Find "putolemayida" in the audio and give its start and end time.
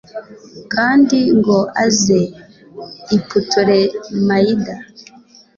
3.27-4.75